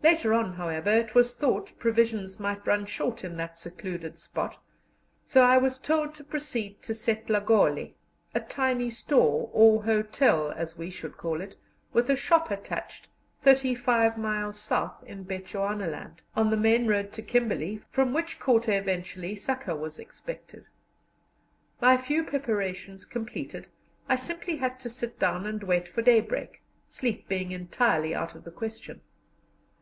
[0.00, 4.56] Later on, however, it was thought provisions might run short in that secluded spot,
[5.26, 7.94] so I was told to proceed to Setlagoli,
[8.34, 11.56] a tiny store, or hotel as we should call it,
[11.92, 13.08] with a shop attached,
[13.42, 18.72] thirty five miles south in Bechuanaland, on the main road to Kimberley, from which quarter
[18.78, 20.64] eventually succour was expected.
[21.82, 23.68] My few preparations completed,
[24.08, 28.44] I simply had to sit down and wait for daybreak, sleep being entirely out of
[28.44, 29.02] the question.